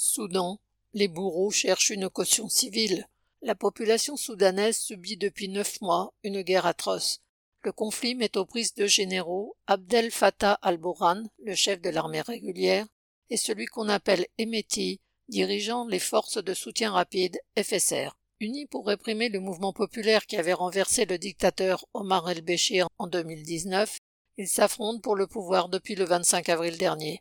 [0.00, 0.60] Soudan,
[0.94, 3.08] les bourreaux cherchent une caution civile.
[3.42, 7.20] La population soudanaise subit depuis neuf mois une guerre atroce.
[7.62, 12.86] Le conflit met aux prises deux généraux, Abdel Fattah al-Bourhan, le chef de l'armée régulière,
[13.28, 18.16] et celui qu'on appelle Emeti, dirigeant les forces de soutien rapide FSR.
[18.38, 23.98] Unis pour réprimer le mouvement populaire qui avait renversé le dictateur Omar el-Béchir en 2019,
[24.36, 27.20] ils s'affrontent pour le pouvoir depuis le 25 avril dernier.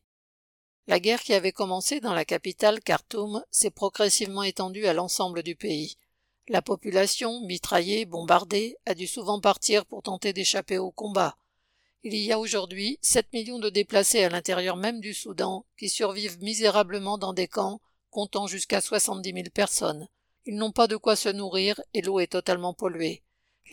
[0.90, 5.54] La guerre qui avait commencé dans la capitale Khartoum s'est progressivement étendue à l'ensemble du
[5.54, 5.98] pays.
[6.48, 11.38] La population, mitraillée, bombardée, a dû souvent partir pour tenter d'échapper au combat.
[12.04, 16.42] Il y a aujourd'hui 7 millions de déplacés à l'intérieur même du Soudan qui survivent
[16.42, 20.08] misérablement dans des camps comptant jusqu'à 70 000 personnes.
[20.46, 23.24] Ils n'ont pas de quoi se nourrir et l'eau est totalement polluée.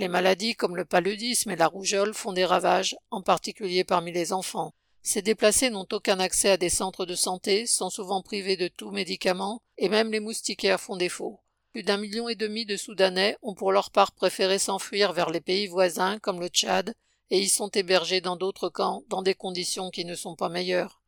[0.00, 4.32] Les maladies comme le paludisme et la rougeole font des ravages, en particulier parmi les
[4.32, 4.74] enfants.
[5.06, 8.90] Ces déplacés n'ont aucun accès à des centres de santé, sont souvent privés de tout
[8.90, 11.40] médicament, et même les moustiquaires font défaut.
[11.72, 15.42] Plus d'un million et demi de Soudanais ont pour leur part préféré s'enfuir vers les
[15.42, 16.94] pays voisins comme le Tchad,
[17.28, 21.02] et y sont hébergés dans d'autres camps dans des conditions qui ne sont pas meilleures.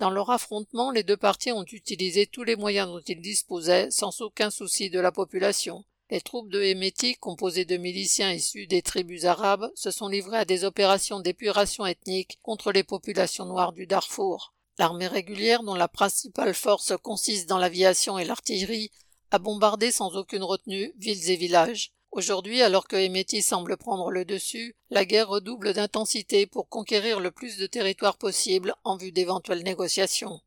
[0.00, 4.22] Dans leur affrontement, les deux parties ont utilisé tous les moyens dont ils disposaient sans
[4.22, 5.84] aucun souci de la population.
[6.08, 10.44] Les troupes de Héméti, composées de miliciens issus des tribus arabes, se sont livrées à
[10.44, 14.54] des opérations d'épuration ethnique contre les populations noires du Darfour.
[14.78, 18.92] L'armée régulière, dont la principale force consiste dans l'aviation et l'artillerie,
[19.32, 21.92] a bombardé sans aucune retenue villes et villages.
[22.12, 27.32] Aujourd'hui, alors que Héméti semble prendre le dessus, la guerre redouble d'intensité pour conquérir le
[27.32, 30.40] plus de territoire possible en vue d'éventuelles négociations.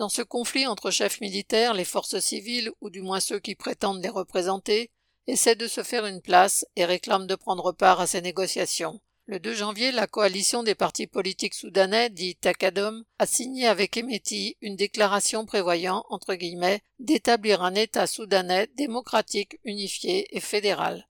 [0.00, 4.02] Dans ce conflit entre chefs militaires, les forces civiles, ou du moins ceux qui prétendent
[4.02, 4.90] les représenter,
[5.26, 8.98] essaient de se faire une place et réclament de prendre part à ces négociations.
[9.26, 14.56] Le 2 janvier, la coalition des partis politiques soudanais, dit Takadom, a signé avec Emeti
[14.62, 21.08] une déclaration prévoyant, entre guillemets, d'établir un État soudanais démocratique, unifié et fédéral.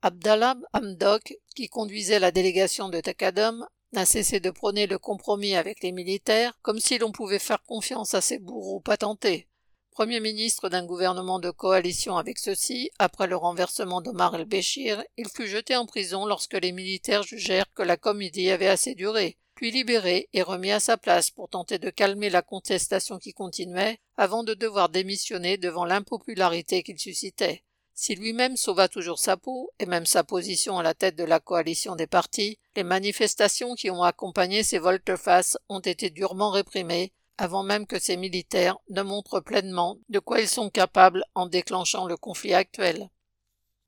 [0.00, 5.82] Abdallah Hamdok, qui conduisait la délégation de Takadom, n'a cessé de prôner le compromis avec
[5.82, 9.48] les militaires, comme si l'on pouvait faire confiance à ces bourreaux patentés.
[9.90, 15.48] Premier ministre d'un gouvernement de coalition avec ceux-ci, après le renversement d'Omar el-Béchir, il fut
[15.48, 20.28] jeté en prison lorsque les militaires jugèrent que la comédie avait assez duré, puis libéré
[20.32, 24.54] et remis à sa place pour tenter de calmer la contestation qui continuait, avant de
[24.54, 27.64] devoir démissionner devant l'impopularité qu'il suscitait.
[28.02, 31.38] Si lui-même sauva toujours sa peau, et même sa position à la tête de la
[31.38, 37.62] coalition des partis, les manifestations qui ont accompagné ces volte-face ont été durement réprimées, avant
[37.62, 42.16] même que ces militaires ne montrent pleinement de quoi ils sont capables en déclenchant le
[42.16, 43.10] conflit actuel.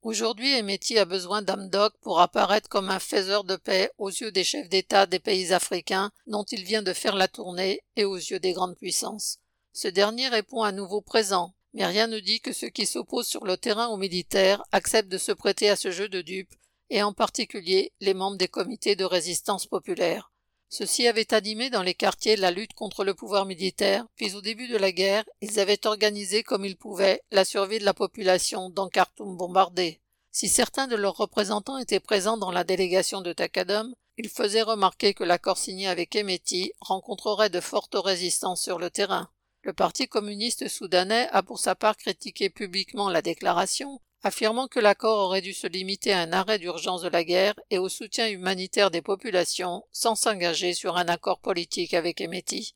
[0.02, 4.44] Aujourd'hui, Emeti a besoin d'Amdok pour apparaître comme un faiseur de paix aux yeux des
[4.44, 8.40] chefs d'État des pays africains dont il vient de faire la tournée et aux yeux
[8.40, 9.38] des grandes puissances.
[9.72, 13.44] Ce dernier répond à nouveau présent, mais rien ne dit que ceux qui s'opposent sur
[13.44, 16.54] le terrain aux militaires acceptent de se prêter à ce jeu de dupes,
[16.90, 20.30] et en particulier les membres des comités de résistance populaire.
[20.68, 24.68] Ceux-ci avaient animé dans les quartiers la lutte contre le pouvoir militaire, puis au début
[24.68, 28.88] de la guerre, ils avaient organisé comme ils pouvaient la survie de la population dans
[28.88, 30.00] Khartoum bombardé.
[30.30, 35.12] Si certains de leurs représentants étaient présents dans la délégation de Takadom, ils faisaient remarquer
[35.12, 39.28] que l'accord signé avec Emeti rencontrerait de fortes résistances sur le terrain.
[39.64, 45.18] Le Parti communiste soudanais a pour sa part critiqué publiquement la déclaration, affirmant que l'accord
[45.18, 48.90] aurait dû se limiter à un arrêt d'urgence de la guerre et au soutien humanitaire
[48.90, 52.74] des populations sans s'engager sur un accord politique avec Emeti.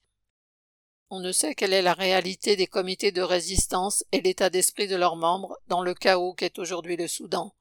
[1.11, 4.97] On ne sait quelle est la réalité des comités de résistance et l'état d'esprit de
[4.97, 7.53] leurs membres dans le chaos qu'est aujourd'hui le Soudan.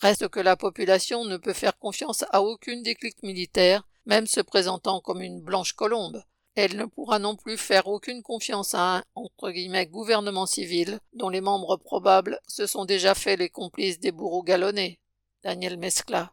[0.00, 4.40] Reste que la population ne peut faire confiance à aucune des cliques militaires, même se
[4.40, 6.22] présentant comme une blanche colombe.
[6.56, 11.28] Elle ne pourra non plus faire aucune confiance à un entre guillemets, gouvernement civil dont
[11.28, 14.98] les membres probables se sont déjà fait les complices des bourreaux galonnés.
[15.42, 16.28] Daniel Mescla.